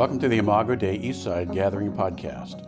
[0.00, 2.64] Welcome to the Imago Dei Eastside Gathering Podcast.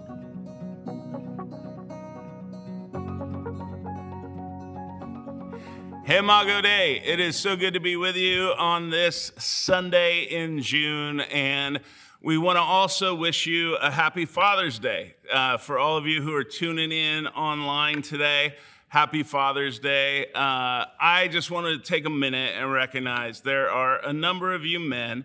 [6.04, 7.00] Hey, Imago Dei.
[7.02, 11.20] It is so good to be with you on this Sunday in June.
[11.20, 11.80] And
[12.20, 15.14] we want to also wish you a happy Father's Day.
[15.32, 18.56] Uh, for all of you who are tuning in online today,
[18.88, 20.26] happy Father's Day.
[20.34, 24.66] Uh, I just wanted to take a minute and recognize there are a number of
[24.66, 25.24] you men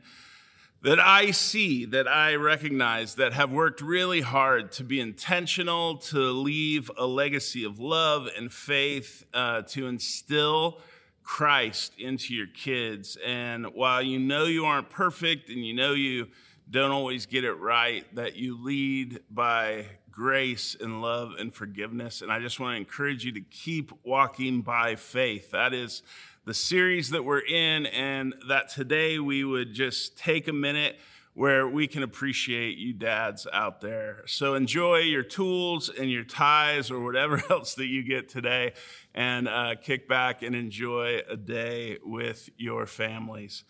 [0.84, 6.20] that I see, that I recognize, that have worked really hard to be intentional, to
[6.32, 10.80] leave a legacy of love and faith, uh, to instill
[11.24, 13.18] Christ into your kids.
[13.26, 16.28] And while you know you aren't perfect and you know you
[16.70, 22.22] don't always get it right, that you lead by grace and love and forgiveness.
[22.22, 25.52] And I just want to encourage you to keep walking by faith.
[25.52, 26.02] That is
[26.48, 30.98] the series that we're in, and that today we would just take a minute
[31.34, 34.24] where we can appreciate you dads out there.
[34.28, 38.72] So enjoy your tools and your ties or whatever else that you get today,
[39.14, 43.66] and uh, kick back and enjoy a day with your families.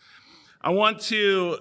[0.60, 1.58] I want to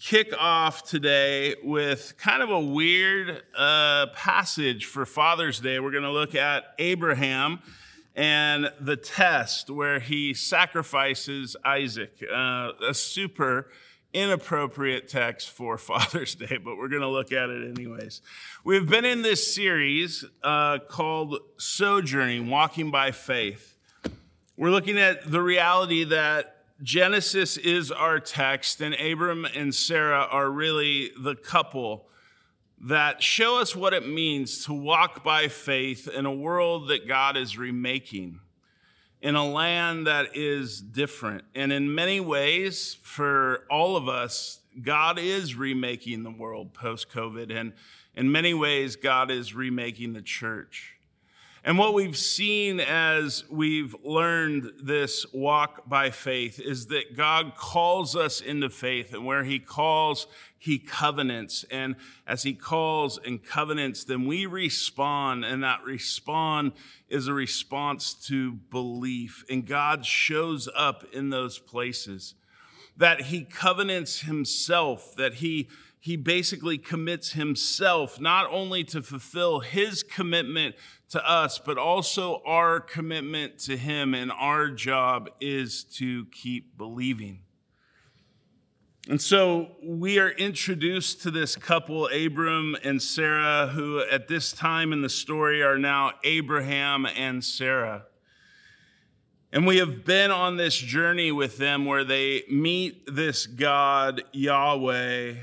[0.00, 5.78] kick off today with kind of a weird uh, passage for Father's Day.
[5.78, 7.60] We're going to look at Abraham
[8.14, 13.70] and the test where he sacrifices Isaac, uh, a super
[14.12, 18.22] inappropriate text for Father's Day, but we're going to look at it anyways.
[18.62, 23.76] We've been in this series uh, called Sojourning, Walking by Faith.
[24.56, 30.50] We're looking at the reality that Genesis is our text, and Abram and Sarah are
[30.50, 32.08] really the couple
[32.84, 37.36] that show us what it means to walk by faith in a world that God
[37.36, 38.40] is remaking,
[39.22, 41.44] in a land that is different.
[41.54, 47.54] And in many ways, for all of us, God is remaking the world post COVID.
[47.54, 47.72] And
[48.14, 50.94] in many ways, God is remaking the church.
[51.66, 58.14] And what we've seen as we've learned this walk by faith is that God calls
[58.14, 60.26] us into faith, and where He calls,
[60.64, 61.66] He covenants.
[61.70, 66.72] And as He calls and covenants, then we respond, and that respond
[67.06, 69.44] is a response to belief.
[69.50, 72.34] And God shows up in those places.
[72.96, 75.68] That He covenants Himself, that He
[76.00, 80.74] he basically commits himself not only to fulfill his commitment
[81.08, 84.12] to us, but also our commitment to him.
[84.12, 87.40] And our job is to keep believing.
[89.06, 94.94] And so we are introduced to this couple, Abram and Sarah, who at this time
[94.94, 98.06] in the story are now Abraham and Sarah.
[99.52, 105.34] And we have been on this journey with them where they meet this God, Yahweh,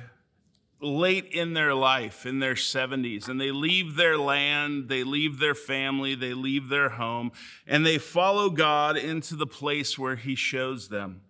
[0.81, 5.53] late in their life, in their 70s, and they leave their land, they leave their
[5.53, 7.31] family, they leave their home,
[7.67, 11.21] and they follow God into the place where He shows them.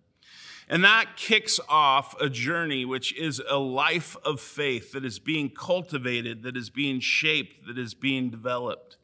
[0.68, 5.50] And that kicks off a journey which is a life of faith that is being
[5.50, 8.96] cultivated, that is being shaped, that is being developed.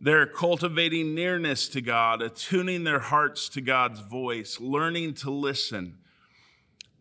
[0.00, 5.98] They're cultivating nearness to God, attuning their hearts to God's voice, learning to listen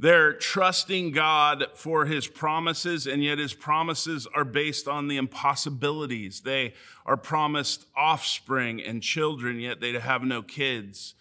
[0.01, 6.41] they're trusting God for his promises, and yet his promises are based on the impossibilities.
[6.41, 6.73] They
[7.05, 11.13] are promised offspring and children, yet they have no kids.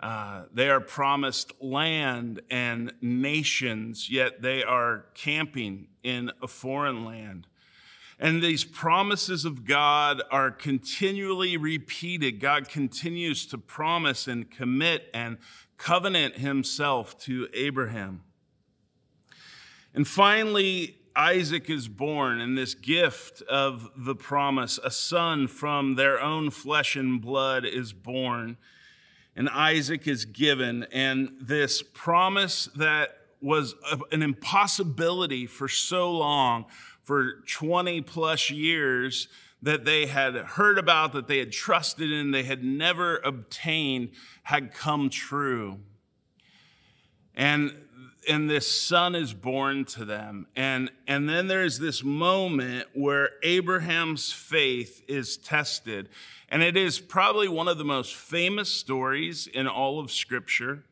[0.00, 7.46] Uh, they are promised land and nations, yet they are camping in a foreign land.
[8.18, 12.40] And these promises of God are continually repeated.
[12.40, 15.38] God continues to promise and commit and
[15.78, 18.22] covenant himself to Abraham.
[19.94, 26.20] And finally, Isaac is born, and this gift of the promise, a son from their
[26.20, 28.56] own flesh and blood, is born.
[29.36, 33.74] And Isaac is given, and this promise that was
[34.12, 36.66] an impossibility for so long,
[37.02, 39.28] for 20 plus years,
[39.62, 44.10] that they had heard about, that they had trusted in, they had never obtained,
[44.44, 45.78] had come true.
[47.34, 47.72] And
[48.28, 50.46] and this son is born to them.
[50.54, 56.08] And, and then there's this moment where Abraham's faith is tested.
[56.50, 60.84] And it is probably one of the most famous stories in all of Scripture.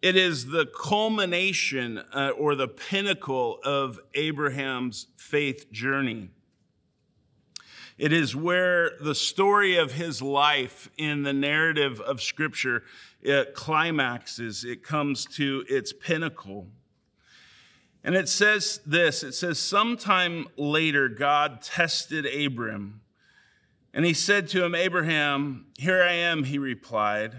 [0.00, 6.30] It is the culmination uh, or the pinnacle of Abraham's faith journey.
[7.98, 12.84] It is where the story of his life in the narrative of Scripture
[13.20, 16.68] it climaxes, it comes to its pinnacle.
[18.02, 23.02] And it says this it says, Sometime later, God tested Abram.
[23.92, 27.34] And he said to him, Abraham, here I am, he replied.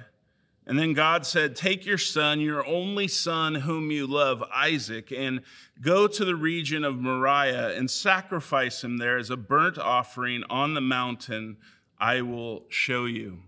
[0.68, 5.42] And then God said, Take your son, your only son, whom you love, Isaac, and
[5.82, 10.74] go to the region of Moriah and sacrifice him there as a burnt offering on
[10.74, 11.58] the mountain
[12.00, 13.40] I will show you.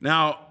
[0.00, 0.46] Now,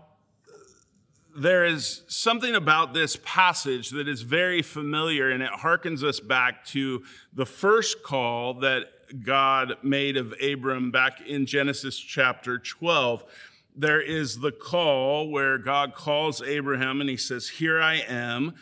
[1.36, 6.66] there is something about this passage that is very familiar, and it harkens us back
[6.66, 7.04] to
[7.34, 8.86] the first call that
[9.24, 13.24] God made of Abram back in Genesis chapter 12.
[13.76, 18.56] There is the call where God calls Abraham and he says, Here I am.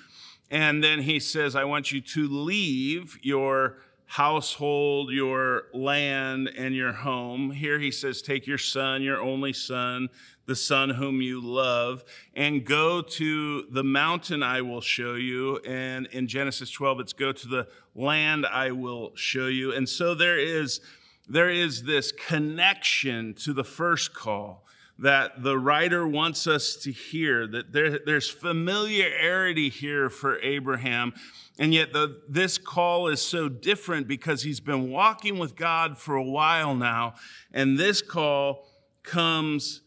[0.51, 6.93] And then he says, I want you to leave your household, your land, and your
[6.93, 7.51] home.
[7.51, 10.09] Here he says, Take your son, your only son,
[10.45, 12.03] the son whom you love,
[12.35, 15.57] and go to the mountain I will show you.
[15.59, 19.73] And in Genesis 12, it's go to the land I will show you.
[19.73, 20.81] And so there is,
[21.27, 24.65] there is this connection to the first call
[24.97, 31.13] that the writer wants us to hear, that there, there's familiarity here for Abraham.
[31.59, 36.15] And yet, the, this call is so different because he's been walking with God for
[36.15, 37.15] a while now.
[37.51, 38.67] And this call
[39.03, 39.81] comes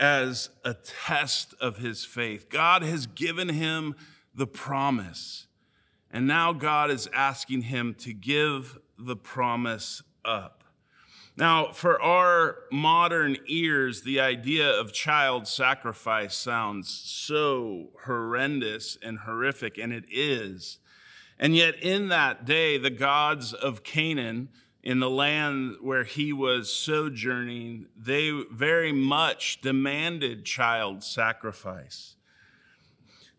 [0.00, 2.48] as a test of his faith.
[2.48, 3.94] God has given him
[4.34, 5.46] the promise.
[6.10, 10.64] And now God is asking him to give the promise up.
[11.36, 19.78] Now, for our modern ears, the idea of child sacrifice sounds so horrendous and horrific,
[19.78, 20.78] and it is.
[21.38, 24.48] And yet, in that day, the gods of Canaan,
[24.82, 32.14] in the land where he was sojourning, they very much demanded child sacrifice.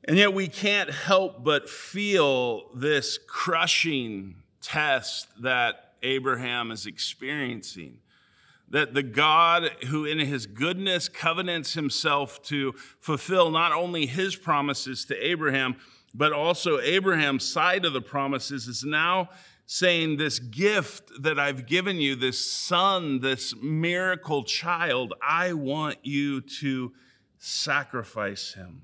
[0.04, 8.00] And yet we can't help but feel this crushing test that Abraham is experiencing.
[8.70, 15.06] That the God who, in his goodness, covenants himself to fulfill not only his promises
[15.06, 15.76] to Abraham,
[16.14, 19.30] but also Abraham's side of the promises, is now
[19.74, 26.42] saying, This gift that I've given you, this son, this miracle child, I want you
[26.60, 26.92] to
[27.38, 28.82] sacrifice him.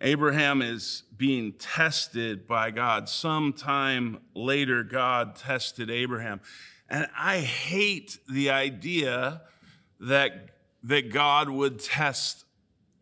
[0.00, 3.08] Abraham is being tested by God.
[3.08, 6.40] Sometime later, God tested Abraham.
[6.88, 9.42] And I hate the idea
[9.98, 10.50] that,
[10.84, 12.44] that God would test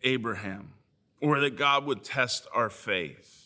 [0.03, 0.73] Abraham
[1.21, 3.40] or that God would test our faith.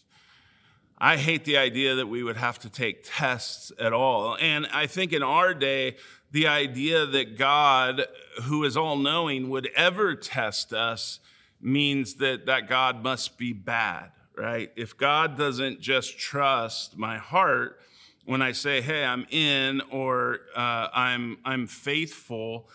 [1.05, 4.39] I hate the idea that we would have to take tests at all.
[4.41, 5.97] And I think in our day,
[6.33, 8.07] the idea that God,
[8.45, 11.21] who is all knowing, would ever test us
[11.61, 14.73] means that that God must be bad, right?
[14.77, 17.79] If God doesn't just trust my heart
[18.25, 22.71] when I say, hey, I'm in or uh, I'm, I'm faithful,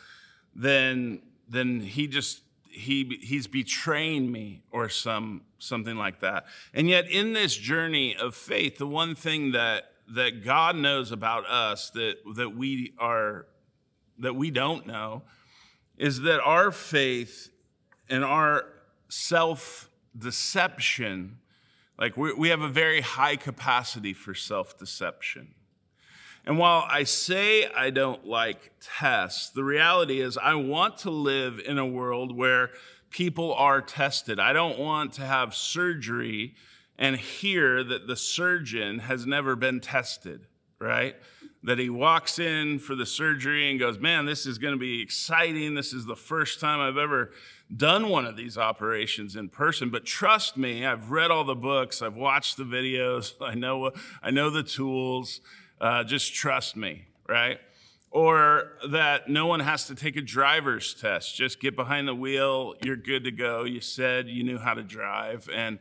[0.53, 6.45] then, then he just he he's betraying me or some something like that.
[6.73, 11.47] And yet in this journey of faith, the one thing that that God knows about
[11.47, 13.45] us that that we are
[14.17, 15.21] that we don't know
[15.97, 17.49] is that our faith
[18.09, 18.65] and our
[19.07, 21.37] self deception
[21.99, 25.53] like we, we have a very high capacity for self deception
[26.45, 31.59] and while I say I don't like tests, the reality is I want to live
[31.59, 32.71] in a world where
[33.09, 34.39] people are tested.
[34.39, 36.55] I don't want to have surgery
[36.97, 40.47] and hear that the surgeon has never been tested,
[40.79, 41.15] right?
[41.63, 45.01] That he walks in for the surgery and goes, Man, this is going to be
[45.01, 45.75] exciting.
[45.75, 47.31] This is the first time I've ever
[47.75, 49.89] done one of these operations in person.
[49.89, 54.31] But trust me, I've read all the books, I've watched the videos, I know, I
[54.31, 55.41] know the tools
[55.81, 57.59] uh, just trust me, right?
[58.11, 61.35] Or that no one has to take a driver's test.
[61.35, 63.65] Just get behind the wheel, you're good to go.
[63.65, 65.47] You said you knew how to drive.
[65.53, 65.77] And,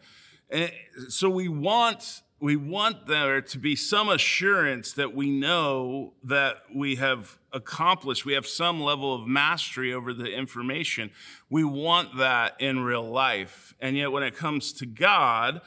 [0.51, 0.71] and
[1.09, 6.97] so we want we want there to be some assurance that we know that we
[6.97, 11.11] have accomplished, we have some level of mastery over the information.
[11.51, 13.75] We want that in real life.
[13.81, 15.63] And yet, when it comes to God,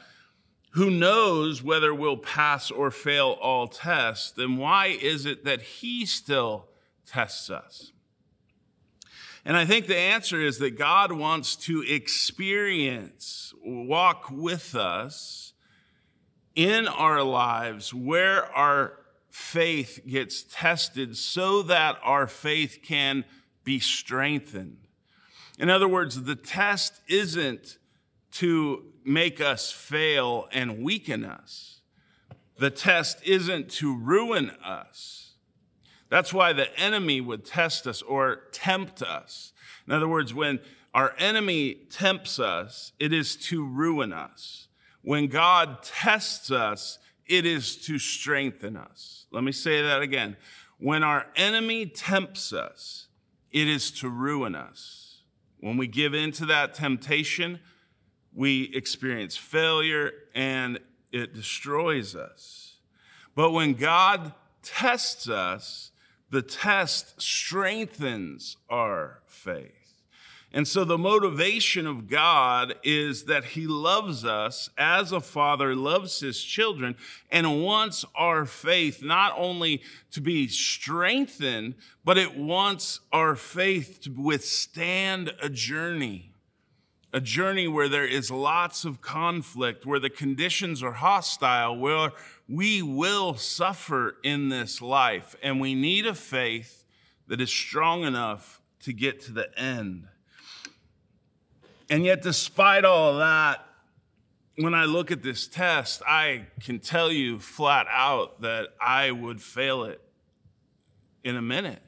[0.72, 6.06] who knows whether we'll pass or fail all tests, then why is it that he
[6.06, 6.68] still
[7.06, 7.92] tests us?
[9.44, 15.52] And I think the answer is that God wants to experience, walk with us
[16.54, 18.98] in our lives where our
[19.30, 23.24] faith gets tested so that our faith can
[23.64, 24.78] be strengthened.
[25.58, 27.78] In other words, the test isn't
[28.32, 31.80] to make us fail and weaken us.
[32.58, 35.34] The test isn't to ruin us.
[36.08, 39.52] That's why the enemy would test us or tempt us.
[39.86, 40.60] In other words, when
[40.94, 44.68] our enemy tempts us, it is to ruin us.
[45.02, 49.26] When God tests us, it is to strengthen us.
[49.30, 50.36] Let me say that again.
[50.78, 53.08] When our enemy tempts us,
[53.50, 55.22] it is to ruin us.
[55.60, 57.60] When we give in to that temptation,
[58.34, 60.78] we experience failure and
[61.12, 62.76] it destroys us.
[63.34, 65.90] But when God tests us,
[66.30, 69.82] the test strengthens our faith.
[70.54, 76.20] And so the motivation of God is that He loves us as a father loves
[76.20, 76.94] his children
[77.30, 81.74] and wants our faith not only to be strengthened,
[82.04, 86.31] but it wants our faith to withstand a journey
[87.12, 92.12] a journey where there is lots of conflict, where the conditions are hostile, where
[92.48, 95.36] we will suffer in this life.
[95.42, 96.84] And we need a faith
[97.28, 100.08] that is strong enough to get to the end.
[101.90, 103.66] And yet, despite all that,
[104.56, 109.42] when I look at this test, I can tell you flat out that I would
[109.42, 110.00] fail it
[111.22, 111.82] in a minute,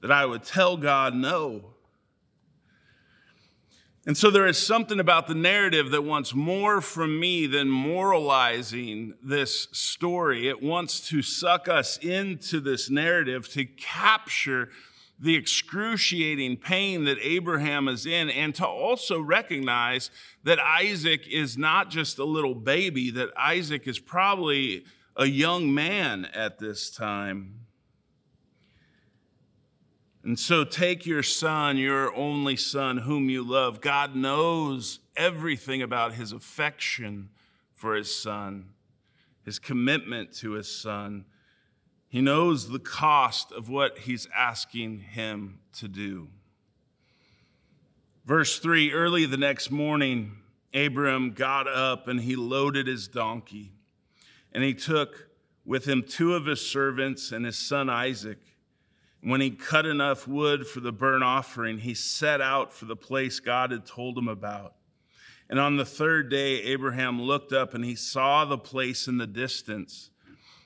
[0.00, 1.75] that I would tell God no
[4.06, 9.14] and so there is something about the narrative that wants more from me than moralizing
[9.20, 10.48] this story.
[10.48, 14.68] It wants to suck us into this narrative to capture
[15.18, 20.10] the excruciating pain that Abraham is in and to also recognize
[20.44, 24.84] that Isaac is not just a little baby, that Isaac is probably
[25.16, 27.65] a young man at this time.
[30.26, 33.80] And so take your son, your only son, whom you love.
[33.80, 37.28] God knows everything about his affection
[37.72, 38.70] for his son,
[39.44, 41.26] his commitment to his son.
[42.08, 46.26] He knows the cost of what he's asking him to do.
[48.24, 50.38] Verse 3 Early the next morning,
[50.74, 53.70] Abram got up and he loaded his donkey,
[54.52, 55.28] and he took
[55.64, 58.38] with him two of his servants and his son Isaac.
[59.22, 63.40] When he cut enough wood for the burnt offering, he set out for the place
[63.40, 64.74] God had told him about.
[65.48, 69.26] And on the third day, Abraham looked up and he saw the place in the
[69.26, 70.10] distance.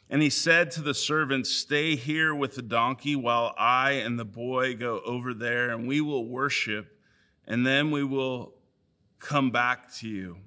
[0.09, 4.25] And he said to the servants, Stay here with the donkey while I and the
[4.25, 6.99] boy go over there, and we will worship,
[7.47, 8.54] and then we will
[9.21, 10.38] come back to you.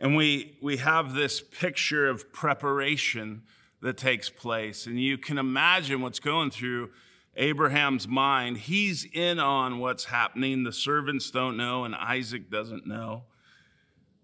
[0.00, 3.42] And we, we have this picture of preparation
[3.82, 4.86] that takes place.
[4.86, 6.90] And you can imagine what's going through
[7.36, 8.58] Abraham's mind.
[8.58, 10.62] He's in on what's happening.
[10.62, 13.24] The servants don't know, and Isaac doesn't know.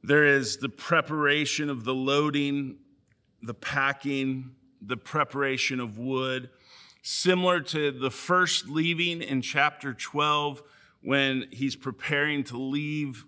[0.03, 2.79] There is the preparation of the loading,
[3.43, 6.51] the packing, the preparation of wood,
[7.03, 10.63] similar to the first leaving in chapter 12
[11.03, 13.25] when he's preparing to leave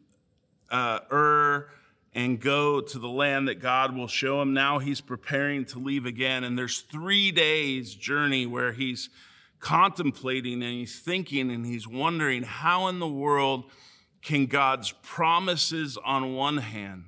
[0.70, 1.68] uh, Ur
[2.14, 4.54] and go to the land that God will show him.
[4.54, 6.44] Now he's preparing to leave again.
[6.44, 9.11] And there's three days journey where he's
[9.59, 13.64] contemplating and he's thinking and he's wondering how in the world
[14.23, 17.04] can God's promises on one hand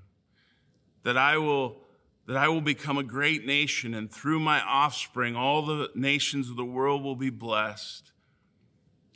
[1.03, 1.83] that I will
[2.27, 6.57] that I will become a great nation and through my offspring all the nations of
[6.57, 8.11] the world will be blessed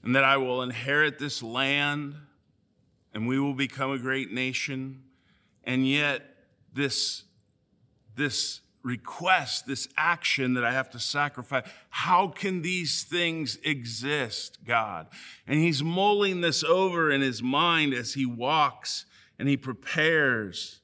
[0.03, 2.15] and that I will inherit this land
[3.13, 5.03] and we will become a great nation
[5.71, 6.23] and yet,
[6.75, 7.23] this,
[8.17, 15.07] this request, this action that I have to sacrifice, how can these things exist, God?
[15.47, 19.07] And he's mulling this over in his mind as he walks
[19.39, 20.81] and he prepares.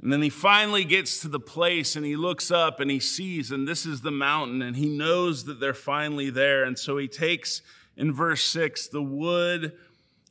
[0.00, 3.50] And then he finally gets to the place and he looks up and he sees,
[3.50, 6.64] and this is the mountain, and he knows that they're finally there.
[6.64, 7.60] And so he takes
[7.94, 9.74] in verse six the wood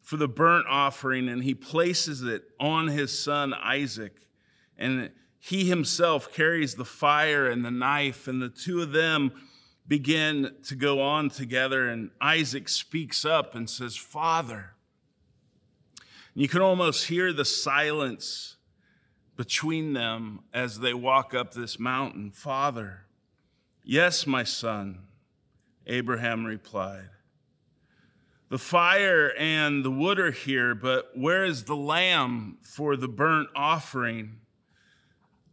[0.05, 4.13] for the burnt offering and he places it on his son Isaac.
[4.77, 5.09] And
[5.39, 9.31] he himself carries the fire and the knife, and the two of them
[9.87, 11.89] begin to go on together.
[11.89, 14.75] And Isaac speaks up and says, Father.
[16.33, 18.57] And you can almost hear the silence
[19.35, 22.31] between them as they walk up this mountain.
[22.31, 23.05] Father,
[23.83, 24.99] yes, my son,
[25.87, 27.09] Abraham replied.
[28.55, 33.49] The fire and the wood are here, but where is the lamb for the burnt
[33.53, 34.37] offering?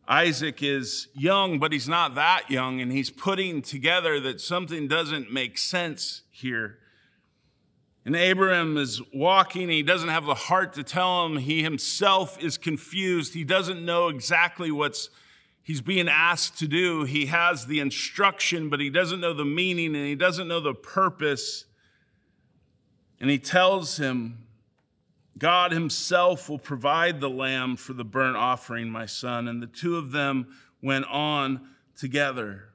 [0.06, 5.32] Isaac is young, but he's not that young, and he's putting together that something doesn't
[5.32, 6.78] make sense here.
[8.04, 11.38] And Abraham is walking, he doesn't have the heart to tell him.
[11.38, 13.34] He himself is confused.
[13.34, 15.10] He doesn't know exactly what's
[15.64, 17.02] he's being asked to do.
[17.02, 20.72] He has the instruction, but he doesn't know the meaning and he doesn't know the
[20.72, 21.64] purpose.
[23.22, 24.38] And he tells him,
[25.38, 29.46] God himself will provide the lamb for the burnt offering, my son.
[29.46, 30.48] And the two of them
[30.82, 31.60] went on
[31.96, 32.70] together.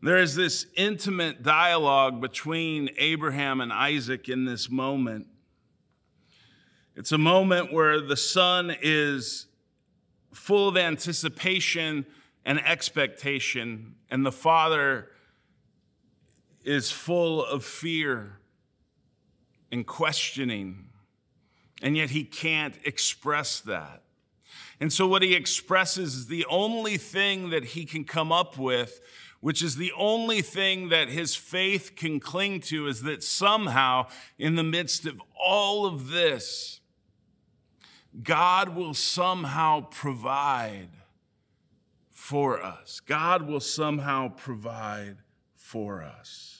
[0.00, 5.26] There is this intimate dialogue between Abraham and Isaac in this moment.
[6.94, 9.46] It's a moment where the son is
[10.32, 12.06] full of anticipation
[12.44, 15.08] and expectation, and the father
[16.62, 18.36] is full of fear
[19.72, 20.86] and questioning,
[21.82, 24.02] and yet he can't express that.
[24.80, 29.00] And so, what he expresses is the only thing that he can come up with
[29.40, 34.06] which is the only thing that his faith can cling to, is that somehow,
[34.38, 36.80] in the midst of all of this,
[38.22, 40.90] God will somehow provide
[42.10, 43.00] for us.
[43.00, 45.16] God will somehow provide
[45.54, 46.59] for us.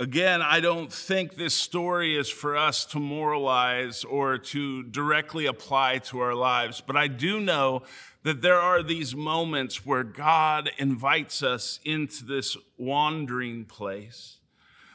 [0.00, 5.98] Again, I don't think this story is for us to moralize or to directly apply
[5.98, 7.82] to our lives, but I do know
[8.22, 14.38] that there are these moments where God invites us into this wandering place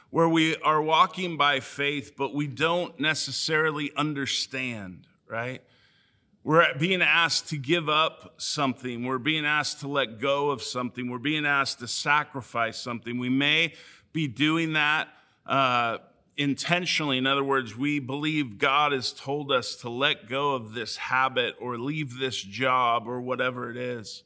[0.08, 5.60] where we are walking by faith, but we don't necessarily understand, right?
[6.44, 9.04] We're being asked to give up something.
[9.04, 11.10] We're being asked to let go of something.
[11.10, 13.18] We're being asked to sacrifice something.
[13.18, 13.74] We may
[14.14, 15.08] be doing that.
[15.44, 15.98] Uh,
[16.36, 17.18] intentionally.
[17.18, 21.54] In other words, we believe God has told us to let go of this habit
[21.60, 24.24] or leave this job or whatever it is.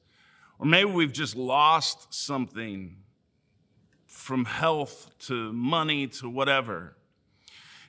[0.59, 2.97] Or maybe we've just lost something
[4.07, 6.97] from health to money to whatever.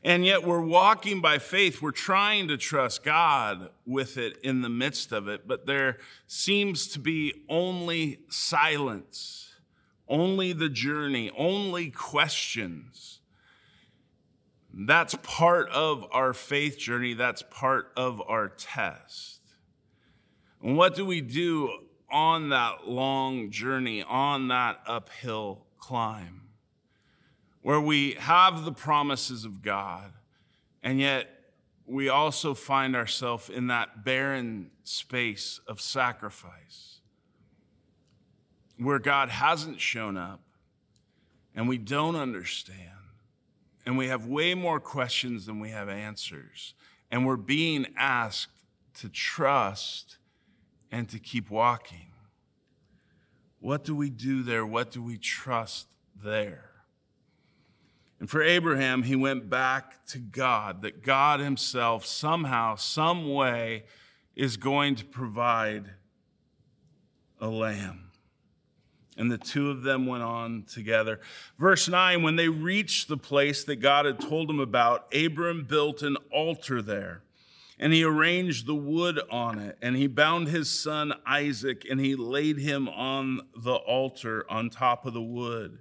[0.04, 1.82] And yet we're walking by faith.
[1.82, 6.88] We're trying to trust God with it in the midst of it, but there seems
[6.90, 9.49] to be only silence,
[10.10, 13.20] only the journey, only questions.
[14.74, 17.14] That's part of our faith journey.
[17.14, 19.42] That's part of our test.
[20.62, 21.72] And what do we do
[22.12, 26.42] on that long journey, on that uphill climb,
[27.62, 30.12] where we have the promises of God,
[30.82, 31.28] and yet
[31.86, 36.89] we also find ourselves in that barren space of sacrifice,
[38.80, 40.42] where God hasn't shown up
[41.56, 42.90] and we don't understand?
[43.90, 46.76] and we have way more questions than we have answers.
[47.10, 48.64] And we're being asked
[49.00, 50.18] to trust
[50.92, 52.12] and to keep walking.
[53.60, 54.64] What do we do there?
[54.64, 55.88] What do we trust
[56.24, 56.70] there?
[58.20, 63.86] And for Abraham, he went back to God, that God himself somehow, some way,
[64.36, 65.86] is going to provide
[67.42, 68.09] a lamb
[69.18, 71.20] and the two of them went on together.
[71.58, 76.02] Verse 9 When they reached the place that God had told them about, Abram built
[76.02, 77.22] an altar there,
[77.78, 82.16] and he arranged the wood on it, and he bound his son Isaac, and he
[82.16, 85.80] laid him on the altar on top of the wood.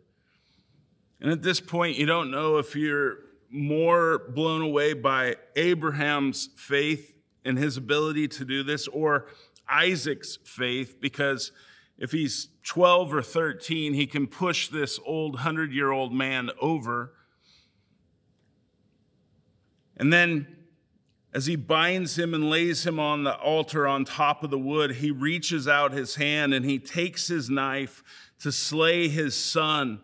[1.21, 3.19] And at this point, you don't know if you're
[3.51, 7.15] more blown away by Abraham's faith
[7.45, 9.27] and his ability to do this or
[9.69, 11.53] Isaac's faith because
[11.99, 17.13] if he's 12 or 13, he can push this old 100 year old man over.
[19.97, 20.47] And then,
[21.35, 24.93] as he binds him and lays him on the altar on top of the wood,
[24.93, 28.05] he reaches out his hand and he takes his knife
[28.41, 30.01] to slay his son.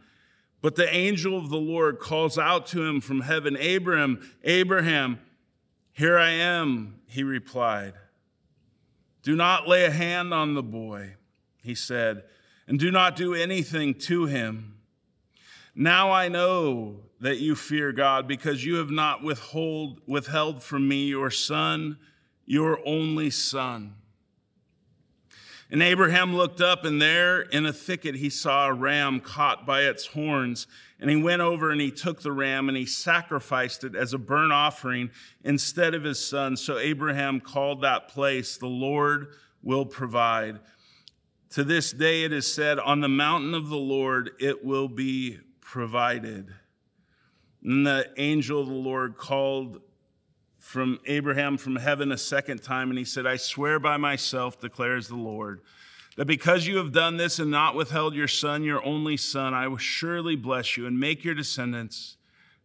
[0.60, 5.20] But the angel of the Lord calls out to him from heaven Abraham, Abraham,
[5.92, 7.94] here I am, he replied.
[9.22, 11.14] Do not lay a hand on the boy
[11.64, 12.24] he said,
[12.68, 14.74] and do not do anything to him.
[15.74, 21.06] Now I know that you fear God because you have not withhold, withheld from me
[21.06, 21.98] your son,
[22.46, 23.94] your only son.
[25.70, 29.82] And Abraham looked up, and there in a thicket he saw a ram caught by
[29.82, 30.66] its horns.
[31.00, 34.18] And he went over and he took the ram and he sacrificed it as a
[34.18, 35.10] burnt offering
[35.42, 36.56] instead of his son.
[36.56, 40.60] So Abraham called that place, The Lord will provide.
[41.54, 45.38] To this day it is said, On the mountain of the Lord it will be
[45.60, 46.52] provided.
[47.62, 49.80] And the angel of the Lord called
[50.58, 55.06] from Abraham from heaven a second time, and he said, I swear by myself, declares
[55.06, 55.60] the Lord,
[56.16, 59.68] that because you have done this and not withheld your son, your only son, I
[59.68, 62.16] will surely bless you and make your descendants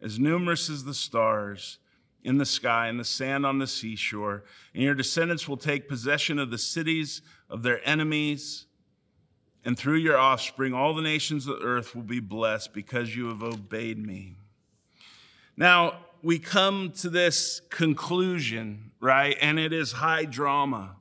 [0.02, 1.78] as numerous as the stars
[2.23, 4.45] in the sky and the sand on the seashore.
[4.73, 7.21] And your descendants will take possession of the cities
[7.52, 8.65] of their enemies.
[9.65, 13.28] And through your offspring, all the nations of the earth will be blessed because you
[13.28, 14.36] have obeyed me.
[15.58, 19.38] Now, we come to this conclusion, right?
[19.41, 20.95] And it is high drama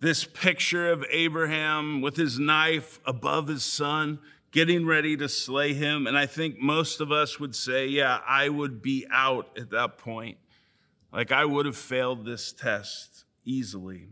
[0.00, 4.18] this picture of Abraham with his knife above his son,
[4.50, 6.06] getting ready to slay him.
[6.06, 9.98] And I think most of us would say, yeah, I would be out at that
[9.98, 10.38] point.
[11.12, 14.08] Like I would have failed this test easily.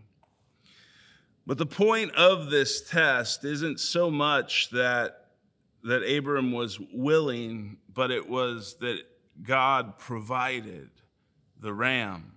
[1.47, 5.21] But the point of this test isn't so much that
[5.85, 9.03] that Abram was willing, but it was that
[9.43, 10.89] God provided
[11.61, 12.33] the ram.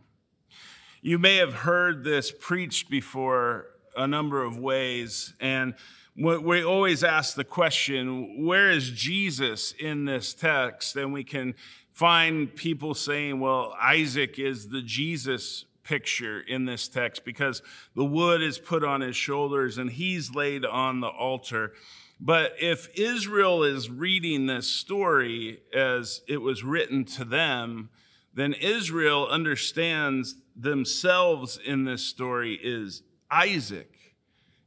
[1.02, 5.76] You may have heard this preached before a number of ways, and
[6.18, 10.96] we always ask the question where is Jesus in this text?
[10.98, 11.56] And we can
[11.92, 17.62] find people saying, well, Isaac is the Jesus picture in this text because
[17.96, 21.72] the wood is put on his shoulders and he's laid on the altar.
[22.20, 27.90] But if Israel is reading this story as it was written to them,
[28.34, 33.92] then Israel understands themselves in this story is Isaac.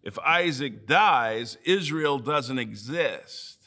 [0.02, 3.58] If Isaac dies, Israel doesn't exist.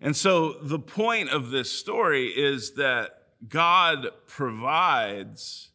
[0.00, 3.10] And so the point of this story is that
[3.48, 5.67] God provides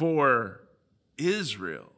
[0.00, 0.62] for
[1.18, 1.92] Israel.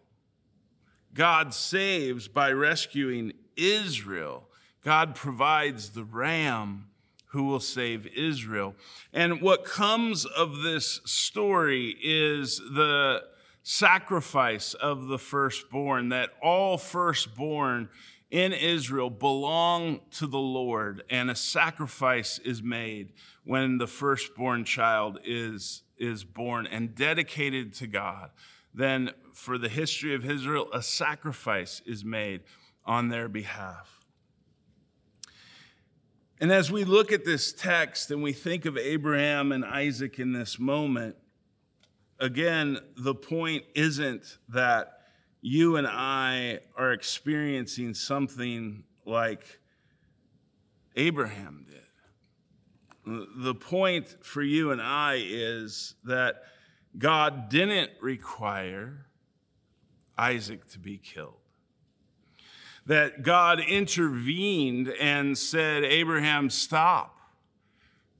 [1.15, 4.49] God saves by rescuing Israel.
[4.83, 6.87] God provides the ram
[7.27, 8.75] who will save Israel.
[9.12, 13.23] And what comes of this story is the
[13.62, 17.88] sacrifice of the firstborn, that all firstborn
[18.33, 23.12] in Israel belong to the Lord, and a sacrifice is made
[23.45, 28.31] when the firstborn child is, is born and dedicated to God.
[28.75, 32.41] Then, for the history of Israel, a sacrifice is made
[32.85, 34.01] on their behalf.
[36.41, 40.33] And as we look at this text and we think of Abraham and Isaac in
[40.33, 41.15] this moment,
[42.19, 45.03] again, the point isn't that
[45.41, 49.61] you and I are experiencing something like
[50.97, 51.82] Abraham did.
[53.05, 56.43] The point for you and I is that
[56.97, 59.07] God didn't require
[60.17, 61.43] Isaac to be killed
[62.87, 67.19] that God intervened and said, Abraham, stop.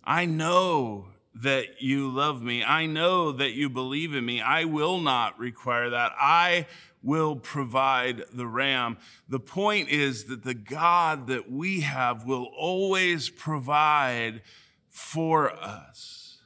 [0.05, 2.63] I know that you love me.
[2.63, 4.41] I know that you believe in me.
[4.41, 6.13] I will not require that.
[6.21, 6.67] I
[7.03, 8.99] will provide the ram.
[9.29, 14.43] The point is that the God that we have will always provide
[14.93, 16.37] for us.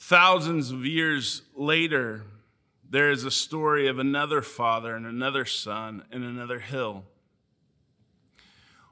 [0.00, 2.24] Thousands of years later,
[2.90, 7.04] there is a story of another father and another son and another hill.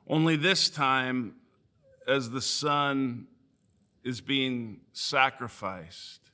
[0.07, 1.35] Only this time,
[2.07, 3.27] as the son
[4.05, 6.31] is being sacrificed,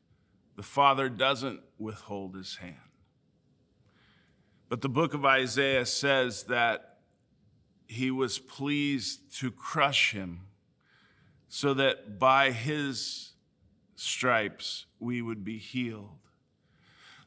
[0.56, 2.76] the father doesn't withhold his hand.
[4.68, 6.98] But the book of Isaiah says that
[7.86, 10.42] he was pleased to crush him
[11.48, 13.32] so that by his
[13.94, 16.18] stripes we would be healed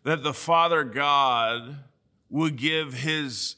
[0.03, 1.77] that the Father God
[2.29, 3.55] would give his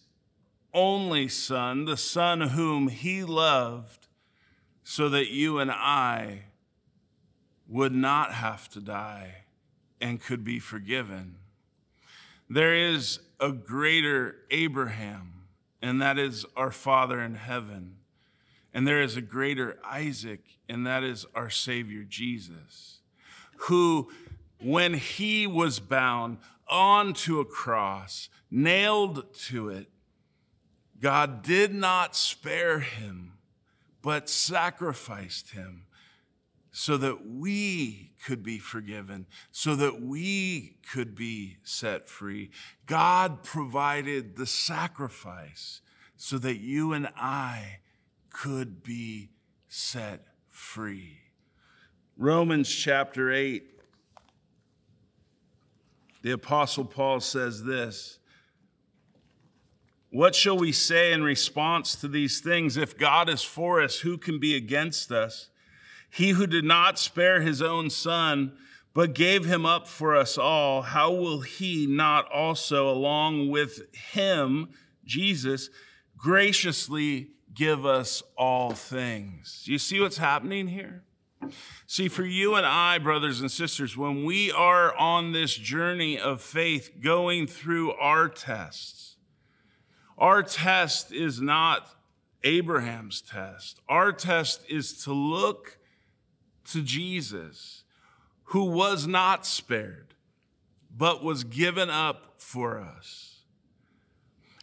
[0.73, 4.07] only Son, the Son whom he loved,
[4.83, 6.45] so that you and I
[7.67, 9.45] would not have to die
[10.01, 11.35] and could be forgiven.
[12.49, 15.45] There is a greater Abraham,
[15.81, 17.97] and that is our Father in heaven.
[18.73, 22.99] And there is a greater Isaac, and that is our Savior Jesus,
[23.57, 24.11] who
[24.59, 29.89] when he was bound onto a cross, nailed to it,
[30.99, 33.33] God did not spare him,
[34.01, 35.85] but sacrificed him
[36.71, 42.49] so that we could be forgiven, so that we could be set free.
[42.87, 45.81] God provided the sacrifice
[46.17, 47.79] so that you and I
[48.33, 49.29] could be
[49.69, 51.19] set free.
[52.17, 53.73] Romans chapter 8
[56.23, 58.17] the Apostle Paul says this
[60.09, 62.77] What shall we say in response to these things?
[62.77, 65.49] If God is for us, who can be against us?
[66.09, 68.53] He who did not spare his own son,
[68.93, 74.69] but gave him up for us all, how will he not also, along with him,
[75.03, 75.69] Jesus,
[76.15, 79.63] graciously give us all things?
[79.65, 81.03] You see what's happening here?
[81.87, 86.41] See, for you and I, brothers and sisters, when we are on this journey of
[86.41, 89.17] faith going through our tests,
[90.17, 91.89] our test is not
[92.43, 93.79] Abraham's test.
[93.89, 95.77] Our test is to look
[96.71, 97.83] to Jesus,
[98.45, 100.13] who was not spared,
[100.95, 103.42] but was given up for us.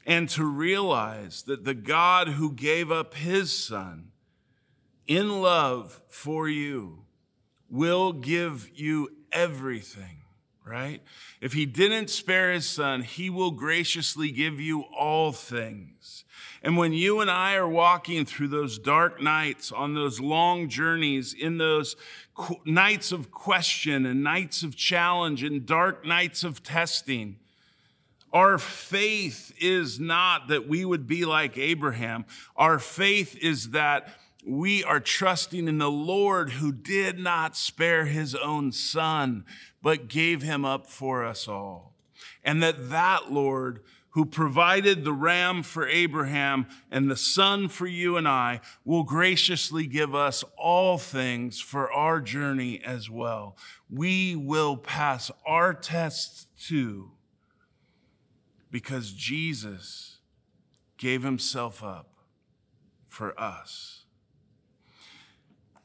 [0.07, 4.13] And to realize that the God who gave up his son
[5.07, 7.05] in love for you
[7.69, 10.23] will give you everything,
[10.65, 11.03] right?
[11.41, 16.25] If he didn't spare his son, he will graciously give you all things.
[16.63, 21.33] And when you and I are walking through those dark nights, on those long journeys,
[21.33, 21.97] in those
[22.35, 27.37] qu- nights of question and nights of challenge and dark nights of testing,
[28.33, 32.25] our faith is not that we would be like Abraham.
[32.57, 34.09] Our faith is that
[34.47, 39.45] we are trusting in the Lord who did not spare his own son,
[39.83, 41.95] but gave him up for us all.
[42.45, 48.17] And that that Lord who provided the ram for Abraham and the son for you
[48.17, 53.57] and I will graciously give us all things for our journey as well.
[53.89, 57.13] We will pass our tests too
[58.71, 60.19] because Jesus
[60.97, 62.09] gave himself up
[63.09, 64.05] for us.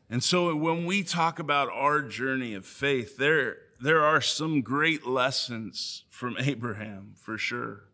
[0.10, 5.08] And so when we talk about our journey of faith, there, there are some great
[5.08, 7.86] lessons from Abraham for sure.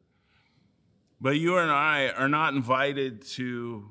[1.22, 3.88] But you and I are not invited to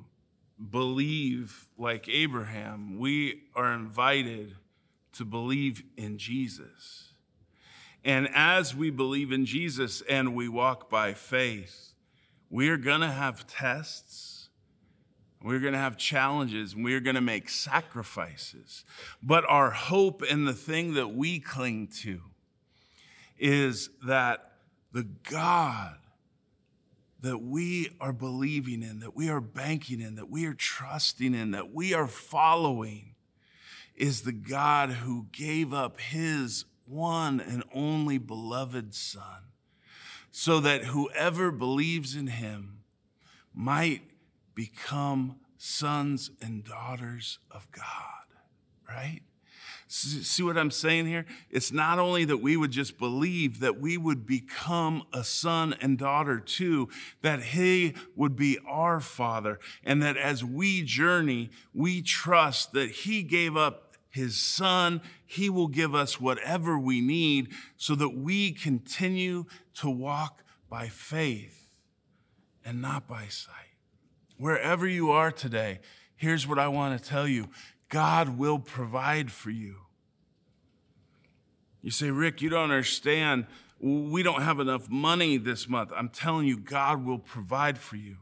[0.71, 2.99] believe like Abraham.
[2.99, 4.57] We are invited
[5.13, 7.10] to believe in Jesus.
[8.05, 11.93] And as we believe in Jesus and we walk by faith,
[12.49, 14.41] we are going to have tests
[15.43, 18.85] we're going to have challenges and we're going to make sacrifices.
[19.23, 22.21] But our hope and the thing that we cling to
[23.39, 24.53] is that
[24.93, 25.97] the God
[27.23, 31.51] that we are believing in, that we are banking in, that we are trusting in,
[31.51, 33.15] that we are following
[33.95, 39.45] is the God who gave up his one and only beloved Son
[40.31, 42.81] so that whoever believes in him
[43.55, 44.03] might
[44.55, 47.85] become sons and daughters of God,
[48.89, 49.21] right?
[49.93, 51.27] See what I'm saying here?
[51.51, 55.99] It's not only that we would just believe that we would become a son and
[55.99, 56.89] daughter too,
[57.23, 63.25] that He would be our Father, and that as we journey, we trust that He
[63.25, 65.01] gave up His Son.
[65.25, 69.47] He will give us whatever we need so that we continue
[69.77, 71.69] to walk by faith
[72.65, 73.71] and not by sight
[74.41, 75.81] wherever you are today,
[76.17, 77.49] here's what I want to tell you
[77.89, 79.77] God will provide for you.
[81.83, 83.47] You say, Rick, you don't understand.
[83.81, 85.91] We don't have enough money this month.
[85.95, 88.17] I'm telling you, God will provide for you.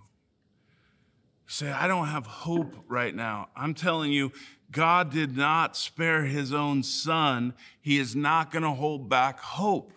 [1.48, 3.48] Say, I don't have hope right now.
[3.56, 4.32] I'm telling you,
[4.70, 7.54] God did not spare his own son.
[7.80, 9.92] He is not going to hold back hope.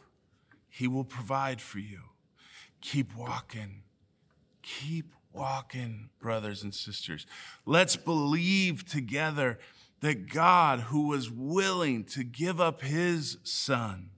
[0.70, 2.00] He will provide for you.
[2.80, 3.84] Keep walking.
[4.64, 7.28] Keep walking, brothers and sisters.
[7.66, 9.60] Let's believe together
[10.00, 14.10] that God, who was willing to give up his son,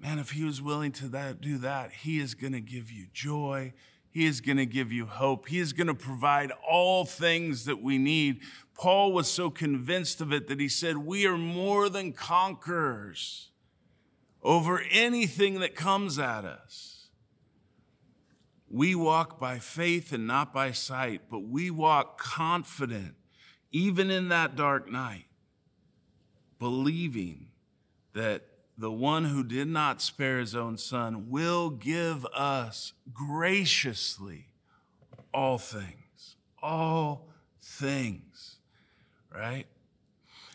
[0.00, 3.06] man, if he was willing to that, do that, he is going to give you
[3.14, 3.72] joy.
[4.12, 5.48] He is going to give you hope.
[5.48, 8.40] He is going to provide all things that we need.
[8.74, 13.50] Paul was so convinced of it that he said, We are more than conquerors
[14.42, 17.08] over anything that comes at us.
[18.68, 23.14] We walk by faith and not by sight, but we walk confident,
[23.70, 25.26] even in that dark night,
[26.58, 27.48] believing
[28.14, 28.42] that
[28.76, 34.46] the one who did not spare his own son will give us graciously
[35.32, 37.28] all things, all
[37.60, 38.56] things,
[39.34, 39.66] right?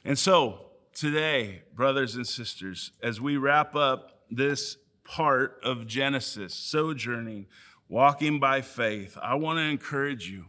[0.04, 7.46] And so today, brothers and sisters, as we wrap up this part of Genesis, sojourning,
[7.88, 10.46] walking by faith, I want to encourage you.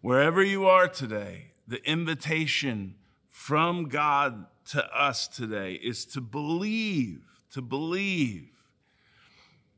[0.00, 2.96] Wherever you are today, the invitation
[3.28, 8.50] from God to us today is to believe, to believe,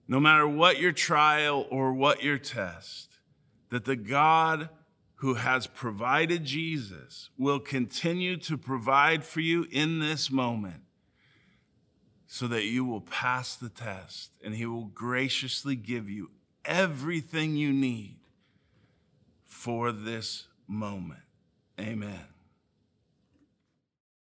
[0.07, 3.19] no matter what your trial or what your test,
[3.71, 4.71] that the God
[5.17, 10.83] who has provided Jesus will continue to provide for you in this moment
[12.27, 16.31] so that you will pass the test and he will graciously give you
[16.65, 18.17] everything you need
[19.45, 21.21] for this moment.
[21.81, 22.38] Amen.